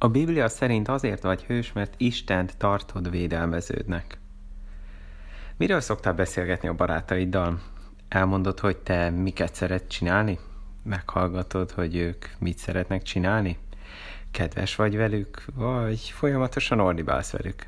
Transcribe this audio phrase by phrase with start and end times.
[0.00, 4.18] A Biblia szerint azért vagy hős, mert Istent tartod védelmeződnek.
[5.56, 7.60] Miről szoktál beszélgetni a barátaiddal?
[8.08, 10.38] Elmondod, hogy te miket szeret csinálni?
[10.82, 13.58] Meghallgatod, hogy ők mit szeretnek csinálni?
[14.30, 17.66] Kedves vagy velük, vagy folyamatosan ordibálsz velük?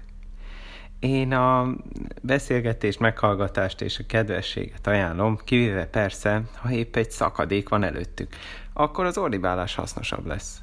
[0.99, 1.75] Én a
[2.23, 8.35] beszélgetést, meghallgatást és a kedvességet ajánlom, kivéve persze, ha épp egy szakadék van előttük,
[8.73, 10.63] akkor az ordibálás hasznosabb lesz.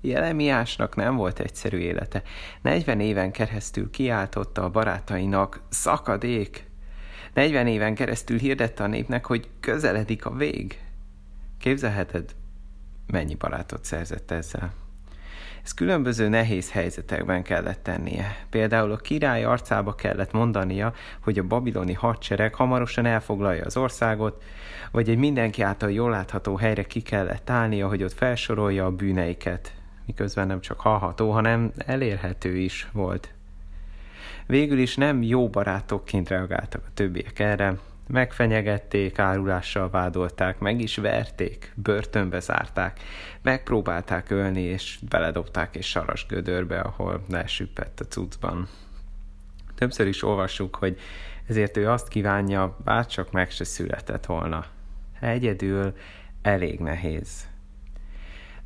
[0.00, 2.22] Jelemiásnak nem volt egyszerű élete.
[2.62, 6.66] 40 éven keresztül kiáltotta a barátainak, szakadék!
[7.34, 10.80] 40 éven keresztül hirdette a népnek, hogy közeledik a vég.
[11.58, 12.34] Képzelheted,
[13.06, 14.72] mennyi barátot szerzett ezzel?
[15.64, 18.36] Ez különböző nehéz helyzetekben kellett tennie.
[18.50, 24.42] Például a király arcába kellett mondania, hogy a babiloni hadsereg hamarosan elfoglalja az országot,
[24.90, 29.72] vagy egy mindenki által jól látható helyre ki kellett állnia, hogy ott felsorolja a bűneiket,
[30.08, 33.32] miközben nem csak hallható, hanem elérhető is volt.
[34.46, 41.72] Végül is nem jó barátokként reagáltak a többiek erre, megfenyegették, árulással vádolták, meg is verték,
[41.74, 43.00] börtönbe zárták,
[43.42, 48.68] megpróbálták ölni, és beledobták egy saras gödörbe, ahol lesüppett a cuccban.
[49.74, 50.98] Többször is olvassuk, hogy
[51.46, 54.64] ezért ő azt kívánja, bárcsak meg se született volna.
[55.20, 55.94] Egyedül
[56.42, 57.48] elég nehéz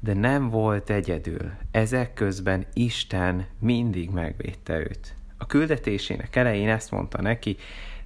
[0.04, 1.50] de nem volt egyedül.
[1.70, 5.14] Ezek közben Isten mindig megvédte őt.
[5.38, 7.56] A küldetésének elején ezt mondta neki,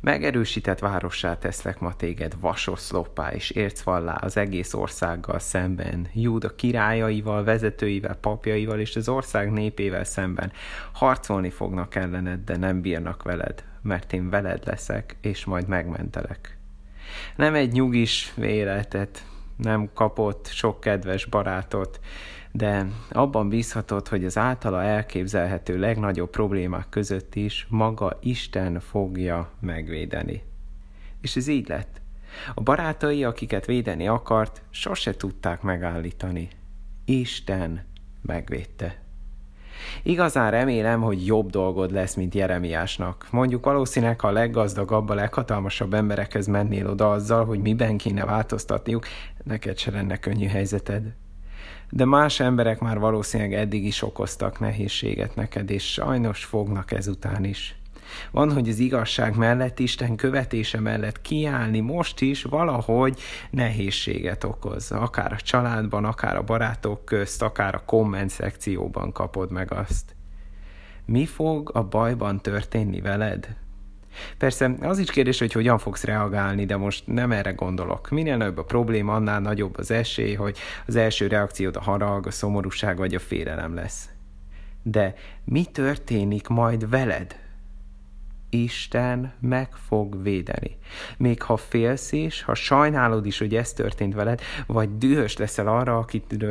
[0.01, 8.17] megerősített várossá teszlek ma téged vasoszloppá és ércvallá az egész országgal szemben, Júda királyaival, vezetőivel,
[8.17, 10.53] papjaival és az ország népével szemben.
[10.93, 16.57] Harcolni fognak ellened, de nem bírnak veled, mert én veled leszek, és majd megmentelek.
[17.37, 19.25] Nem egy nyugis véletet,
[19.57, 22.01] nem kapott sok kedves barátot,
[22.53, 30.43] de abban bízhatod, hogy az általa elképzelhető legnagyobb problémák között is maga Isten fogja megvédeni.
[31.21, 32.01] És ez így lett.
[32.55, 36.49] A barátai, akiket védeni akart, sose tudták megállítani.
[37.05, 37.85] Isten
[38.23, 39.06] megvédte.
[40.03, 43.27] Igazán remélem, hogy jobb dolgod lesz, mint Jeremiásnak.
[43.31, 49.07] Mondjuk valószínűleg, ha a leggazdagabb, a leghatalmasabb emberekhez mennél oda azzal, hogy miben kéne változtatniuk,
[49.45, 51.03] neked se lenne könnyű helyzeted.
[51.91, 57.77] De más emberek már valószínűleg eddig is okoztak nehézséget neked, és sajnos fognak ezután is.
[58.31, 64.93] Van, hogy az igazság mellett, Isten követése mellett kiállni most is valahogy nehézséget okoz.
[64.93, 70.15] Akár a családban, akár a barátok közt, akár a komment szekcióban kapod meg azt.
[71.05, 73.57] Mi fog a bajban történni veled?
[74.39, 78.11] Persze az is kérdés, hogy hogyan fogsz reagálni, de most nem erre gondolok.
[78.11, 82.31] Minél nagyobb a probléma, annál nagyobb az esély, hogy az első reakciód a harag, a
[82.31, 84.09] szomorúság vagy a félelem lesz.
[84.83, 85.15] De
[85.45, 87.46] mi történik majd veled?
[88.51, 90.77] Isten meg fog védeni.
[91.17, 95.99] Még ha félsz is, ha sajnálod is, hogy ez történt veled, vagy dühös leszel arra,
[95.99, 96.45] akit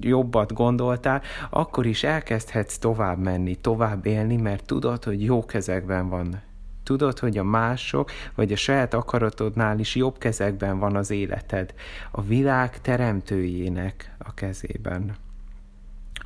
[0.00, 6.42] jobbat gondoltál, akkor is elkezdhetsz tovább menni, tovább élni, mert tudod, hogy jó kezekben van.
[6.82, 11.74] Tudod, hogy a mások, vagy a saját akaratodnál is jobb kezekben van az életed,
[12.10, 15.16] a világ teremtőjének a kezében.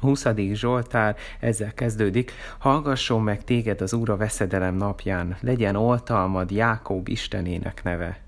[0.06, 0.26] 20.
[0.52, 7.82] Zsoltár ezzel kezdődik, hallgasson meg téged az Úr a veszedelem napján, legyen oltalmad Jákob Istenének
[7.82, 8.20] neve.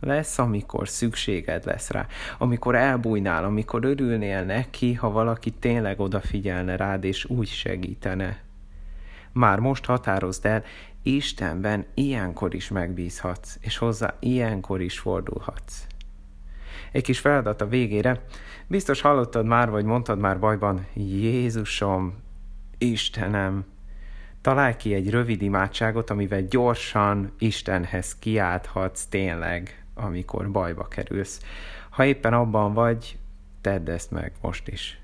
[0.00, 2.06] Lesz, amikor szükséged lesz rá,
[2.38, 8.38] amikor elbújnál, amikor örülnél neki, ha valaki tényleg odafigyelne rád és úgy segítene.
[9.32, 10.62] Már most határozd el,
[11.02, 15.86] Istenben ilyenkor is megbízhatsz, és hozzá ilyenkor is fordulhatsz.
[16.94, 18.24] Egy kis feladat a végére.
[18.66, 22.14] Biztos hallottad már, vagy mondtad már bajban, Jézusom,
[22.78, 23.64] Istenem,
[24.40, 31.40] találj ki egy rövid imádságot, amivel gyorsan Istenhez kiálthatsz tényleg, amikor bajba kerülsz.
[31.90, 33.18] Ha éppen abban vagy,
[33.60, 35.00] tedd ezt meg most is.